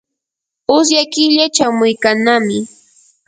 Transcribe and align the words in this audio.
usya 0.77 1.03
killa 1.13 1.45
chamuykannami. 1.55 2.57